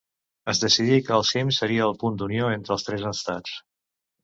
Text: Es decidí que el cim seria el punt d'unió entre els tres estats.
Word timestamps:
Es 0.53 0.61
decidí 0.63 0.97
que 1.09 1.13
el 1.17 1.25
cim 1.33 1.51
seria 1.59 1.85
el 1.91 1.95
punt 2.05 2.19
d'unió 2.23 2.49
entre 2.57 2.77
els 2.79 2.89
tres 2.91 3.07
estats. 3.13 3.57